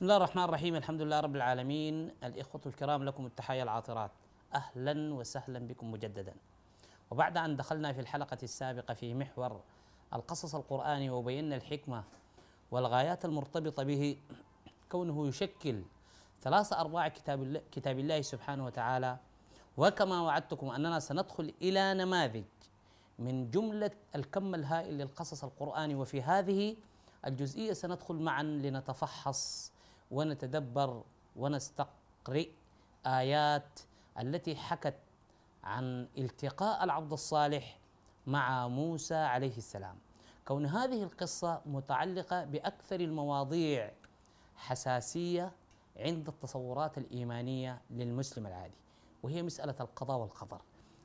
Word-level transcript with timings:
بسم 0.00 0.04
الله 0.04 0.16
الرحمن 0.16 0.44
الرحيم 0.44 0.76
الحمد 0.76 1.02
لله 1.02 1.20
رب 1.20 1.36
العالمين. 1.36 2.10
الإخوة 2.24 2.60
الكرام 2.66 3.04
لكم 3.04 3.26
التحايا 3.26 3.62
العاطرات. 3.62 4.10
أهلا 4.54 5.14
وسهلا 5.14 5.58
بكم 5.58 5.92
مجددا. 5.92 6.34
وبعد 7.10 7.36
أن 7.36 7.56
دخلنا 7.56 7.92
في 7.92 8.00
الحلقة 8.00 8.38
السابقة 8.42 8.94
في 8.94 9.14
محور 9.14 9.60
القصص 10.14 10.54
القرآني 10.54 11.10
وبينا 11.10 11.56
الحكمة 11.56 12.04
والغايات 12.70 13.24
المرتبطة 13.24 13.82
به 13.82 14.16
كونه 14.88 15.28
يشكل 15.28 15.82
ثلاثة 16.42 16.80
أرباع 16.80 17.08
كتاب 17.08 17.62
كتاب 17.72 17.98
الله 17.98 18.20
سبحانه 18.22 18.64
وتعالى 18.64 19.16
وكما 19.76 20.20
وعدتكم 20.20 20.70
أننا 20.70 21.00
سندخل 21.00 21.54
إلى 21.62 21.94
نماذج 21.94 22.44
من 23.18 23.50
جملة 23.50 23.90
الكم 24.16 24.54
الهائل 24.54 24.98
للقصص 24.98 25.44
القرآني. 25.44 25.94
وفي 25.94 26.22
هذه 26.22 26.76
الجزئية 27.26 27.72
سندخل 27.72 28.14
معا 28.14 28.42
لنتفحص 28.42 29.72
ونتدبر 30.10 31.02
ونستقرئ 31.36 32.50
آيات 33.06 33.80
التي 34.18 34.56
حكت 34.56 34.96
عن 35.64 36.08
التقاء 36.18 36.84
العبد 36.84 37.12
الصالح 37.12 37.78
مع 38.26 38.68
موسى 38.68 39.14
عليه 39.14 39.56
السلام. 39.56 39.98
كون 40.48 40.66
هذه 40.66 41.02
القصة 41.02 41.60
متعلقة 41.66 42.44
بأكثر 42.44 43.00
المواضيع 43.00 43.92
حساسية 44.56 45.52
عند 45.96 46.28
التصورات 46.28 46.98
الإيمانية 46.98 47.80
للمسلم 47.90 48.46
العادي 48.46 48.78
وهي 49.22 49.42
مسألة 49.42 49.74
القضاء 49.80 50.18
والقدر. 50.18 50.62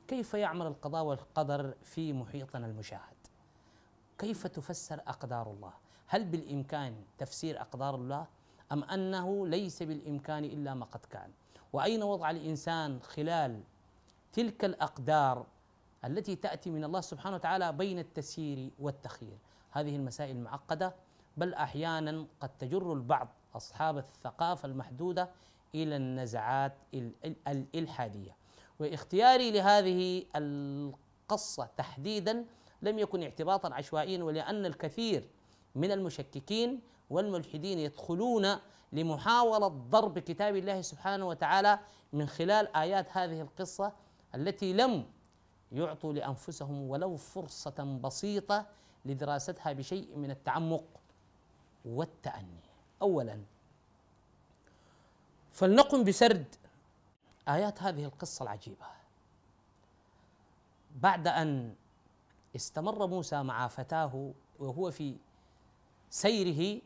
كيف 0.08 0.34
يعمل 0.34 0.66
القضاء 0.66 1.04
والقدر 1.04 1.74
في 1.82 2.12
محيطنا 2.12 2.66
المشاهد؟ 2.66 3.16
كيف 4.18 4.46
تفسر 4.46 5.00
أقدار 5.06 5.50
الله؟ 5.50 5.72
هل 6.06 6.24
بالإمكان 6.24 7.04
تفسير 7.18 7.60
أقدار 7.60 7.94
الله؟ 7.94 8.26
أم 8.72 8.84
أنه 8.84 9.46
ليس 9.46 9.82
بالإمكان 9.82 10.44
إلا 10.44 10.74
ما 10.74 10.84
قد 10.84 11.00
كان؟ 11.10 11.30
وأين 11.72 12.02
وضع 12.02 12.30
الإنسان 12.30 13.00
خلال 13.02 13.60
تلك 14.32 14.64
الأقدار 14.64 15.46
التي 16.04 16.36
تأتي 16.36 16.70
من 16.70 16.84
الله 16.84 17.00
سبحانه 17.00 17.36
وتعالى 17.36 17.72
بين 17.72 17.98
التسيير 17.98 18.70
والتخيير؟ 18.78 19.38
هذه 19.70 19.96
المسائل 19.96 20.36
معقدة 20.40 20.94
بل 21.36 21.54
أحيانا 21.54 22.26
قد 22.40 22.50
تجر 22.58 22.92
البعض 22.92 23.28
أصحاب 23.56 23.98
الثقافة 23.98 24.66
المحدودة 24.66 25.30
إلى 25.74 25.96
النزعات 25.96 26.72
الإلحادية. 27.48 28.36
واختياري 28.80 29.50
لهذه 29.50 30.24
القصة 30.36 31.68
تحديدا 31.76 32.44
لم 32.82 32.98
يكن 32.98 33.22
اعتباطا 33.22 33.74
عشوائيا 33.74 34.24
ولأن 34.24 34.66
الكثير 34.66 35.28
من 35.76 35.92
المشككين 35.92 36.80
والملحدين 37.10 37.78
يدخلون 37.78 38.46
لمحاولة 38.92 39.68
ضرب 39.68 40.18
كتاب 40.18 40.56
الله 40.56 40.82
سبحانه 40.82 41.28
وتعالى 41.28 41.78
من 42.12 42.26
خلال 42.26 42.76
آيات 42.76 43.16
هذه 43.16 43.40
القصة 43.40 43.92
التي 44.34 44.72
لم 44.72 45.04
يعطوا 45.72 46.12
لأنفسهم 46.12 46.90
ولو 46.90 47.16
فرصة 47.16 47.98
بسيطة 48.04 48.66
لدراستها 49.04 49.72
بشيء 49.72 50.16
من 50.16 50.30
التعمق 50.30 50.84
والتأني. 51.84 52.60
أولا 53.02 53.42
فلنقم 55.52 56.04
بسرد 56.04 56.54
آيات 57.48 57.82
هذه 57.82 58.04
القصة 58.04 58.42
العجيبة. 58.42 58.86
بعد 60.96 61.28
أن 61.28 61.74
استمر 62.56 63.06
موسى 63.06 63.42
مع 63.42 63.68
فتاه 63.68 64.32
وهو 64.58 64.90
في 64.90 65.16
سيره 66.10 66.82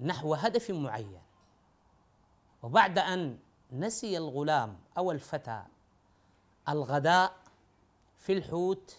نحو 0.00 0.34
هدف 0.34 0.70
معين. 0.70 1.20
وبعد 2.62 2.98
أن 2.98 3.38
نسي 3.72 4.18
الغلام 4.18 4.78
أو 4.98 5.10
الفتى 5.10 5.62
الغداء 6.68 7.36
في 8.18 8.32
الحوت 8.32 8.96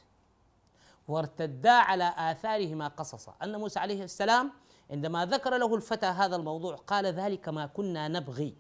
وارتدا 1.08 1.72
على 1.72 2.14
آثارهما 2.18 2.88
قصصا. 2.88 3.36
أن 3.44 3.60
موسى 3.60 3.80
عليه 3.80 4.04
السلام 4.04 4.52
عندما 4.92 5.26
ذكر 5.26 5.58
له 5.58 5.76
الفتى 5.76 6.06
هذا 6.06 6.36
الموضوع 6.36 6.76
قال 6.76 7.06
ذلك 7.06 7.50
ما 7.50 7.66
كنا 7.66 8.08
نبغي. 8.08 8.56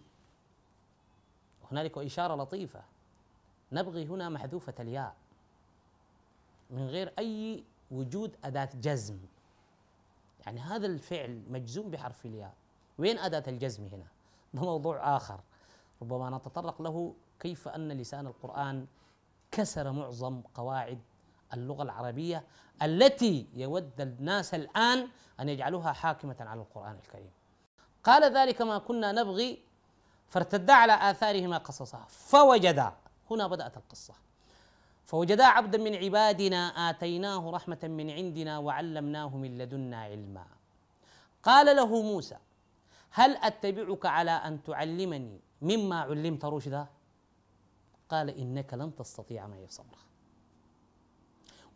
هنالك 1.72 1.98
إشارة 1.98 2.36
لطيفة. 2.36 2.84
نبغي 3.72 4.08
هنا 4.08 4.30
محذوفة 4.30 4.74
الياء 4.80 5.16
من 6.70 6.88
غير 6.88 7.14
أي 7.20 7.64
وجود 7.92 8.38
أداة 8.44 8.70
جزم. 8.74 9.18
يعني 10.46 10.60
هذا 10.60 10.88
الفعل 10.88 11.44
مجزوم 11.50 11.92
بحرف 11.92 12.26
الياء. 12.26 12.54
وين 12.98 13.20
أداة 13.20 13.44
الجزم 13.48 13.84
هنا؟ 13.84 14.08
ده 14.54 14.62
موضوع 14.62 15.18
آخر. 15.18 15.40
ربما 16.02 16.30
نتطرق 16.30 16.82
له 16.82 17.16
كيف 17.40 17.68
أن 17.68 17.92
لسان 17.92 18.28
القرآن 18.28 18.88
كسر 19.52 19.92
معظم 19.92 20.42
قواعد 20.56 21.00
اللغة 21.54 21.84
العربية 21.84 22.44
التي 22.82 23.48
يود 23.54 24.02
الناس 24.02 24.54
الآن 24.54 25.08
أن 25.40 25.50
يجعلوها 25.50 25.92
حاكمة 25.92 26.36
على 26.40 26.62
القرآن 26.62 26.96
الكريم. 26.96 27.32
قال 28.04 28.38
ذلك 28.38 28.62
ما 28.62 28.78
كنا 28.78 29.12
نبغي 29.12 29.64
فارتدا 30.28 30.74
على 30.74 31.12
آثارهما 31.12 31.58
قصصا 31.58 32.06
فوجدا. 32.08 32.94
هنا 33.32 33.48
بدأت 33.48 33.78
القصة. 33.78 34.14
فوجدا 35.06 35.46
عبدا 35.46 35.78
من 35.78 35.96
عبادنا 35.96 36.90
آتيناه 36.90 37.52
رحمة 37.52 37.80
من 37.84 38.10
عندنا 38.10 38.58
وعلمناه 38.58 39.38
من 39.38 39.58
لدنا 39.58 40.02
علما. 40.02 40.46
قال 41.44 41.76
له 41.76 42.02
موسى 42.02 42.38
هل 43.12 43.36
أتبعك 43.36 44.06
على 44.06 44.32
أن 44.32 44.64
تعلمني 44.64 45.40
مما 45.62 46.00
علمت 46.02 46.46
رشدا؟ 46.46 46.88
قال 48.10 48.30
إنك 48.30 48.74
لن 48.74 48.96
تستطيع 48.96 49.48
معي 49.48 49.68
صبرا. 49.68 50.00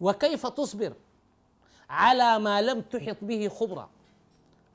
وكيف 0.01 0.47
تصبر 0.47 0.93
على 1.89 2.39
ما 2.39 2.61
لم 2.61 2.81
تحط 2.81 3.17
به 3.21 3.47
خبرا؟ 3.47 3.89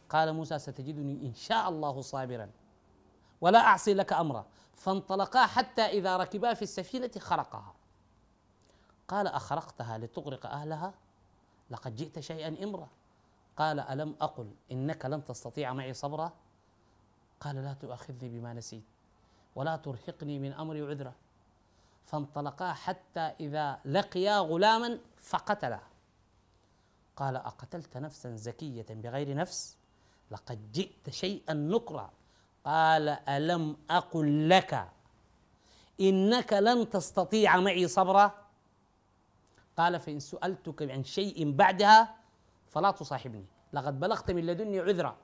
قال 0.09 0.32
موسى 0.32 0.59
ستجدني 0.59 1.27
إن 1.27 1.34
شاء 1.34 1.69
الله 1.69 2.00
صابرا 2.00 2.50
ولا 3.41 3.59
أعصي 3.59 3.94
لك 3.94 4.12
أمرا. 4.12 4.47
فانطلقا 4.75 5.47
حتى 5.47 5.82
إذا 5.82 6.17
ركبا 6.17 6.55
في 6.55 6.62
السفينة 6.62 7.11
خرقها. 7.19 7.75
قال 9.10 9.26
أخرقتها 9.26 9.98
لتغرق 9.98 10.47
أهلها؟ 10.47 10.94
لقد 11.71 11.97
جئت 11.97 12.21
شيئا 12.21 12.65
إمرا 12.65 12.88
قال 13.56 13.81
ألم 13.81 14.15
أقل 14.21 14.50
إنك 14.72 15.06
لن 15.06 15.25
تستطيع 15.25 15.72
معي 15.72 15.94
صبرا؟ 15.94 16.32
قال 17.41 17.56
لا 17.56 17.72
تؤاخذني 17.72 18.28
بما 18.28 18.53
نسيت 18.53 18.82
ولا 19.54 19.76
ترهقني 19.76 20.38
من 20.38 20.53
أمري 20.53 20.82
عذرا. 20.82 21.12
فانطلقا 22.04 22.72
حتى 22.72 23.20
إذا 23.20 23.81
لقيا 23.84 24.38
غلاما 24.38 24.99
فقتلا. 25.16 25.81
قال 27.16 27.37
أقتلت 27.37 27.97
نفسا 27.97 28.37
زكية 28.37 28.87
بغير 28.91 29.34
نفس؟ 29.34 29.76
لقد 30.31 30.72
جئت 30.72 31.10
شيئا 31.10 31.54
نكرا. 31.54 32.10
قال 32.65 33.09
ألم 33.09 33.76
أقل 33.91 34.49
لك 34.49 34.88
إنك 36.00 36.53
لن 36.53 36.91
تستطيع 36.91 37.60
معي 37.60 37.88
صبرا؟ 37.88 38.50
قال 39.81 40.00
فإن 40.00 40.21
سألتك 40.21 40.91
عن 40.91 41.05
شيء 41.05 41.53
بعدها 41.53 42.15
فلا 42.69 42.91
تصاحبني. 42.91 43.47
لقد 43.73 44.00
بلغت 44.00 44.31
من 44.31 44.47
لدني 44.47 44.81
عذرا. 44.81 45.17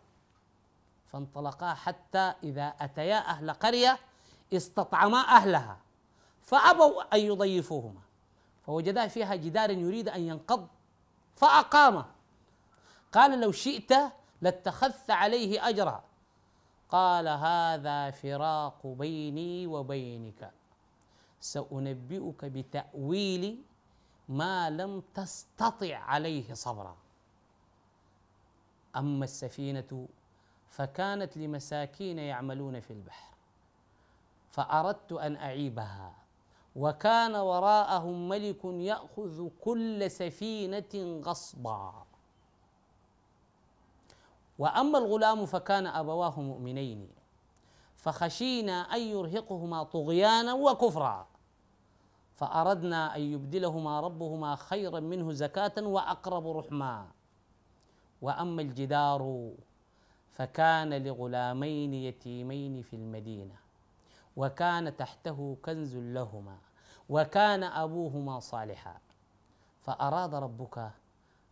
فانطلقا 1.07 1.75
حتى 1.75 2.33
إذا 2.43 2.67
أتيا 2.81 3.19
أهل 3.19 3.51
قرية 3.51 3.99
استطعما 4.53 5.19
أهلها 5.19 5.79
فأبوا 6.41 7.15
أن 7.15 7.21
يضيفوهما. 7.21 8.01
فوجدا 8.67 9.07
فيها 9.07 9.35
جدارا 9.35 9.73
يريد 9.73 10.09
أن 10.09 10.21
ينقض 10.21 10.69
فأقامه 11.37 12.07
قال 13.13 13.41
لو 13.41 13.53
شئت 13.53 13.93
لاتخذت 14.41 15.11
عليه 15.11 15.69
أجرا. 15.69 16.05
قال 16.89 17.29
هذا 17.29 18.11
فراق 18.11 18.87
بيني 18.87 19.67
وبينك. 19.67 20.51
سأنبئك 21.41 22.45
بتأويل 22.45 23.63
ما 24.29 24.71
لم 24.71 25.03
تستطع 25.15 25.97
عليه 25.97 26.55
صبرا. 26.55 26.97
أما 28.97 29.25
السفينة 29.25 30.09
فكانت 30.69 31.37
لمساكين 31.37 32.19
يعملون 32.19 32.81
في 32.81 32.93
البحر 32.93 33.35
فأردت 34.51 35.13
أن 35.13 35.37
أعيبها 35.37 36.15
وكان 36.77 37.35
وراءهم 37.35 38.29
ملك 38.29 38.65
يأخذ 38.65 39.49
كل 39.61 40.11
سفينة 40.11 41.21
غصبا. 41.25 42.05
وأما 44.59 44.99
الغلام 44.99 45.47
فكان 45.47 45.87
أبواه 45.87 46.41
مؤمنين 46.41 47.09
فخشينا 47.97 48.95
أن 48.95 49.01
يرهقهما 49.01 49.83
طغيانا 49.83 50.55
وكفرا. 50.55 51.27
فأردنا 52.37 53.17
أن 53.17 53.21
يبدلهما 53.21 54.01
ربهما 54.01 54.57
خيرا 54.57 55.01
منه 55.01 55.33
زكاة 55.33 55.73
وأقرب 55.83 56.57
رحما 56.57 57.07
وأما 58.23 58.63
الجدار 58.63 59.53
فكان 60.31 61.03
لغلامين 61.05 61.95
يتيمين 61.95 62.83
في 62.83 62.97
المدينة 62.97 63.55
وكان 64.37 64.97
تحته 64.97 65.57
كنز 65.65 65.97
لهما 65.97 66.57
وكان 67.09 67.63
أبوهما 67.63 68.41
صالحا. 68.41 68.99
فأراد 69.81 70.35
ربك 70.35 70.79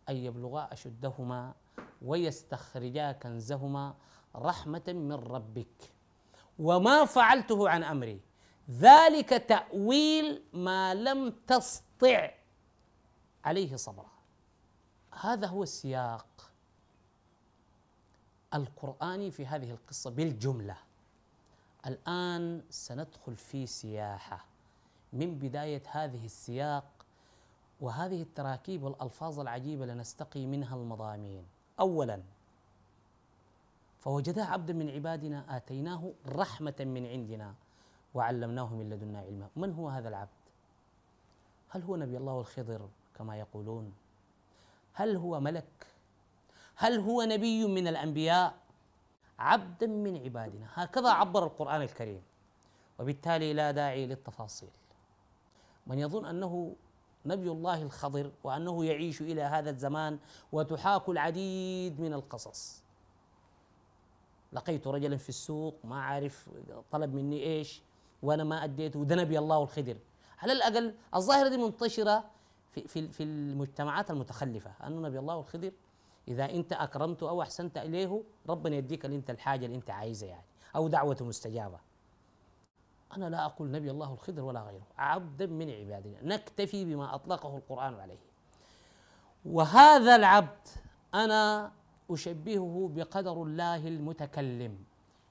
أن 0.09 0.15
يبلغا 0.15 0.67
أشدهما 0.71 1.53
ويستخرجا 2.01 3.11
كنزهما 3.11 3.93
رحمة 4.35 4.83
من 4.87 5.13
ربك. 5.13 5.91
وما 6.59 7.05
فعلته 7.05 7.69
عن 7.69 7.83
أمري؟ 7.83 8.21
ذلك 8.69 9.29
تأويل 9.29 10.43
ما 10.53 10.93
لم 10.93 11.33
تسطع 11.47 12.31
عليه 13.45 13.75
صبرا. 13.75 14.11
هذا 15.21 15.47
هو 15.47 15.63
السياق 15.63 16.51
القرآني 18.53 19.31
في 19.31 19.45
هذه 19.45 19.71
القصة 19.71 20.09
بالجملة. 20.09 20.77
الآن 21.85 22.61
سندخل 22.69 23.35
في 23.35 23.65
سياحة. 23.65 24.45
من 25.13 25.39
بداية 25.39 25.83
هذه 25.91 26.25
السياق 26.25 26.83
وهذه 27.81 28.21
التراكيب 28.21 28.83
والألفاظ 28.83 29.39
العجيبة 29.39 29.85
لنستقي 29.85 30.45
منها 30.45 30.75
المضامين. 30.75 31.45
أولا 31.79 32.21
فوجدا 33.99 34.43
عبدا 34.43 34.73
من 34.73 34.89
عبادنا 34.89 35.57
آتيناه 35.57 36.11
رحمة 36.27 36.75
من 36.79 37.05
عندنا. 37.05 37.53
وعلمناه 38.15 38.75
من 38.75 38.89
لدنا 38.89 39.19
علما. 39.19 39.49
من 39.55 39.73
هو 39.73 39.89
هذا 39.89 40.09
العبد؟ 40.09 40.29
هل 41.69 41.81
هو 41.81 41.95
نبي 41.95 42.17
الله 42.17 42.39
الخضر 42.39 42.89
كما 43.15 43.39
يقولون؟ 43.39 43.93
هل 44.93 45.15
هو 45.15 45.39
ملك؟ 45.39 45.87
هل 46.75 46.99
هو 46.99 47.23
نبي 47.23 47.67
من 47.67 47.87
الأنبياء؟ 47.87 48.57
عبدا 49.39 49.87
من 49.87 50.17
عبادنا. 50.17 50.67
هكذا 50.73 51.09
عبر 51.09 51.43
القرآن 51.43 51.81
الكريم. 51.81 52.21
وبالتالي 52.99 53.53
لا 53.53 53.71
داعي 53.71 54.05
للتفاصيل. 54.05 54.69
من 55.87 55.99
يظن 55.99 56.25
أنه 56.25 56.75
نبي 57.25 57.51
الله 57.51 57.81
الخضر 57.81 58.31
وأنه 58.43 58.85
يعيش 58.85 59.21
إلى 59.21 59.41
هذا 59.41 59.69
الزمان 59.69 60.19
وتحاك 60.51 61.09
العديد 61.09 61.99
من 61.99 62.13
القصص. 62.13 62.83
لقيت 64.53 64.87
رجلا 64.87 65.17
في 65.17 65.29
السوق 65.29 65.75
ما 65.83 66.01
عارف 66.01 66.49
طلب 66.91 67.13
مني 67.13 67.43
إيش؟ 67.43 67.84
وأنا 68.25 68.43
ما 68.43 68.63
اديته 68.63 68.99
وده 68.99 69.15
نبي 69.15 69.39
الله 69.39 69.63
الخضر 69.63 69.97
على 70.39 70.51
الأقل 70.53 70.93
الظاهرة 71.15 71.49
دي 71.49 71.57
منتشرة 71.57 72.23
في 72.71 72.87
في 72.87 73.07
في 73.07 73.23
المجتمعات 73.23 74.11
المتخلفة 74.11 74.71
أنه 74.87 75.07
نبي 75.07 75.19
الله 75.19 75.39
الخضر 75.39 75.71
إذا 76.27 76.45
أنت 76.45 76.73
أكرمته 76.73 77.29
أو 77.29 77.41
أحسنت 77.41 77.77
إليه 77.77 78.21
ربنا 78.49 78.75
يديك 78.75 79.05
اللي 79.05 79.15
أنت 79.17 79.29
الحاجة 79.29 79.65
اللي 79.65 79.77
أنت 79.77 79.89
عايزها 79.89 80.29
يعني 80.29 80.45
أو 80.75 80.87
دعوته 80.87 81.25
مستجابة. 81.25 81.79
أنا 83.17 83.29
لا 83.29 83.45
أقول 83.45 83.71
نبي 83.71 83.91
الله 83.91 84.13
الخضر 84.13 84.41
ولا 84.43 84.61
غيره 84.61 84.87
عبدا 84.97 85.45
من 85.45 85.69
عبادنا 85.71 86.17
نكتفي 86.23 86.85
بما 86.85 87.15
أطلقه 87.15 87.57
القرآن 87.57 87.93
عليه. 87.99 88.17
وهذا 89.45 90.15
العبد 90.15 90.67
أنا 91.13 91.71
أشبهه 92.09 92.91
بقدر 92.95 93.43
الله 93.43 93.87
المتكلم. 93.87 94.77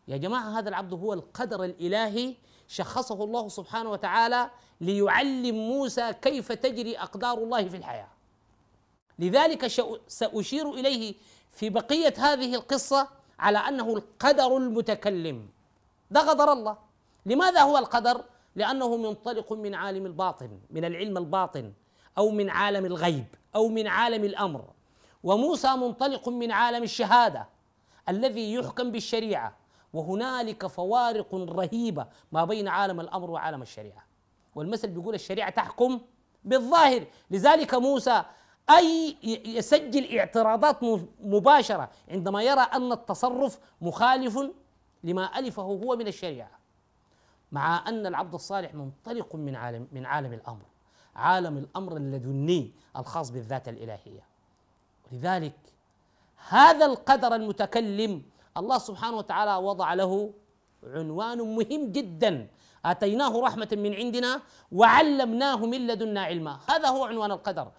يا 0.08 0.16
جماعة 0.16 0.58
هذا 0.58 0.68
العبد 0.68 0.92
هو 0.92 1.12
القدر 1.12 1.64
الإلهي 1.64 2.34
شخصه 2.68 3.24
الله 3.24 3.48
سبحانه 3.48 3.90
وتعالى 3.90 4.50
ليعلم 4.80 5.54
موسى 5.54 6.12
كيف 6.12 6.52
تجري 6.52 6.98
أقدار 6.98 7.38
الله 7.38 7.68
في 7.68 7.76
الحياة. 7.76 8.08
لذلك 9.18 9.66
سأشير 10.08 10.70
إليه 10.70 11.14
في 11.50 11.70
بقية 11.70 12.14
هذه 12.18 12.54
القصة 12.54 13.08
على 13.38 13.58
أنه 13.58 13.94
القدر 13.96 14.56
المتكلم. 14.56 15.48
ده 16.10 16.20
قدر 16.20 16.52
الله. 16.52 16.78
لماذا 17.26 17.60
هو 17.60 17.78
القدر؟ 17.78 18.24
لأنه 18.56 18.96
منطلق 18.96 19.52
من 19.52 19.74
عالم 19.74 20.06
الباطن 20.06 20.58
من 20.70 20.84
العلم 20.84 21.16
الباطن 21.18 21.72
أو 22.18 22.30
من 22.30 22.50
عالم 22.50 22.86
الغيب 22.86 23.24
أو 23.54 23.68
من 23.68 23.86
عالم 23.86 24.24
الأمر. 24.24 24.64
وموسى 25.22 25.76
منطلق 25.76 26.28
من 26.28 26.52
عالم 26.52 26.82
الشهادة 26.82 27.48
الذي 28.08 28.54
يحكم 28.54 28.90
بالشريعة. 28.90 29.63
وهنالك 29.94 30.66
فوارق 30.66 31.34
رهيبة 31.34 32.06
ما 32.32 32.44
بين 32.44 32.68
عالم 32.68 33.00
الأمر 33.00 33.30
وعالم 33.30 33.62
الشريعة. 33.62 34.04
والمثل 34.54 34.88
بيقول 34.88 35.14
الشريعة 35.14 35.50
تحكم 35.50 36.00
بالظاهر. 36.44 37.06
لذلك 37.30 37.74
موسى 37.74 38.22
أي 38.70 39.16
يسجل 39.44 40.18
اعتراضات 40.18 40.78
مباشرة 41.20 41.90
عندما 42.08 42.42
يرى 42.42 42.60
أن 42.60 42.92
التصرف 42.92 43.58
مخالف 43.80 44.38
لما 45.04 45.38
ألفه 45.38 45.62
هو 45.62 45.96
من 45.96 46.06
الشريعة. 46.06 46.50
مع 47.52 47.88
أن 47.88 48.06
العبد 48.06 48.34
الصالح 48.34 48.74
منطلق 48.74 49.34
من 49.34 49.56
عالم 49.56 49.88
من 49.92 50.06
عالم 50.06 50.32
الأمر. 50.32 50.62
عالم 51.16 51.58
الأمر 51.58 51.96
اللدني 51.96 52.72
الخاص 52.96 53.30
بالذات 53.30 53.68
الإلهية. 53.68 54.26
ولذلك 55.12 55.54
هذا 56.48 56.86
القدر 56.86 57.34
المتكلم 57.34 58.22
الله 58.56 58.78
سبحانه 58.78 59.16
وتعالى 59.16 59.54
وضع 59.56 59.94
له 59.94 60.32
عنوان 60.84 61.38
مهم 61.38 61.92
جدا. 61.92 62.48
آتيناه 62.84 63.40
رحمة 63.40 63.68
من 63.72 63.94
عندنا 63.94 64.40
وعلمناه 64.72 65.66
من 65.66 65.86
لدنا 65.86 66.22
علما. 66.22 66.58
هذا 66.68 66.88
هو 66.88 67.04
عنوان 67.04 67.32
القدر. 67.32 67.72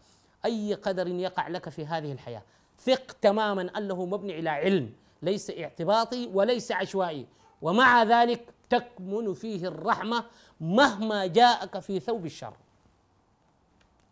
أي 0.45 0.73
قدر 0.73 1.07
يقع 1.07 1.47
لك 1.47 1.69
في 1.69 1.85
هذه 1.85 2.11
الحياة؟ 2.11 2.43
ثق 2.79 3.11
تماما 3.11 3.77
أنه 3.77 4.05
مبني 4.05 4.33
على 4.33 4.49
علم 4.49 4.93
ليس 5.21 5.49
اعتباطي 5.49 6.29
وليس 6.33 6.71
عشوائي. 6.71 7.27
ومع 7.61 8.03
ذلك 8.03 8.53
تكمن 8.69 9.33
فيه 9.33 9.67
الرحمة 9.67 10.23
مهما 10.61 11.25
جاءك 11.25 11.79
في 11.79 11.99
ثوب 11.99 12.25
الشر. 12.25 12.53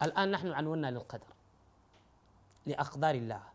الآن 0.01 0.31
نحن 0.31 0.47
عنونا 0.47 0.91
للقدر 0.91 1.27
لأقدار 2.65 3.15
الله. 3.15 3.52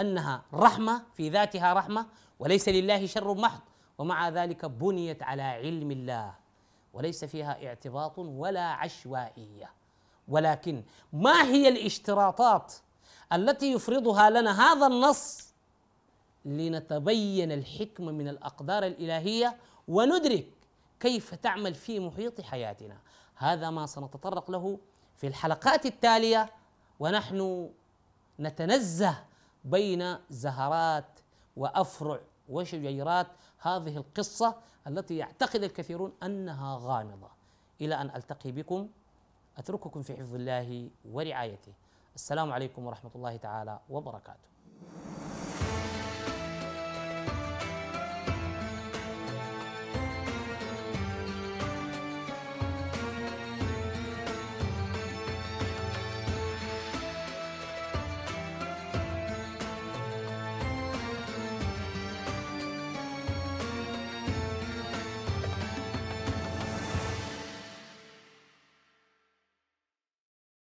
أنها 0.00 0.42
رحمة 0.54 1.02
في 1.16 1.28
ذاتها 1.28 1.72
رحمة 1.72 2.06
وليس 2.38 2.68
لله 2.68 3.06
شر 3.06 3.34
محض 3.34 3.60
ومع 3.98 4.28
ذلك 4.28 4.64
بنيت 4.64 5.22
على 5.22 5.42
علم 5.42 5.90
الله. 5.90 6.34
وليس 6.92 7.24
فيها 7.24 7.66
اعتباط 7.66 8.18
ولا 8.18 8.66
عشوائية. 8.66 9.70
ولكن 10.28 10.82
ما 11.12 11.42
هي 11.44 11.68
الاشتراطات 11.68 12.74
التي 13.32 13.72
يفرضها 13.72 14.30
لنا 14.30 14.72
هذا 14.72 14.86
النص 14.86 15.50
لنتبين 16.44 17.52
الحكمة 17.52 18.12
من 18.12 18.28
الأقدار 18.28 18.86
الإلهية 18.86 19.56
وندرك 19.88 20.46
كيف 21.00 21.34
تعمل 21.34 21.74
في 21.74 22.00
محيط 22.00 22.40
حياتنا؟ 22.40 22.96
هذا 23.36 23.70
ما 23.70 23.86
سنتطرق 23.86 24.50
له 24.50 24.78
في 25.16 25.26
الحلقات 25.26 25.86
التالية 25.86 26.50
ونحن 27.00 27.70
نتنزه 28.40 29.24
بين 29.64 30.16
زهرات 30.30 31.20
وأفرع 31.56 32.20
وشجيرات. 32.48 33.26
هذه 33.58 33.96
القصة 33.96 34.56
التي 34.86 35.16
يعتقد 35.16 35.62
الكثيرون 35.62 36.12
أنها 36.22 36.78
غامضة. 36.82 37.28
إلى 37.80 37.94
أن 37.94 38.10
ألتقي 38.16 38.52
بكم 38.52 38.88
أترككم 39.58 40.02
في 40.02 40.16
حفظ 40.16 40.34
الله 40.34 40.90
ورعايته. 41.04 41.72
السلام 42.14 42.52
عليكم 42.52 42.86
ورحمة 42.86 43.10
الله 43.14 43.36
تعالى 43.36 43.80
وبركاته. 43.90 44.50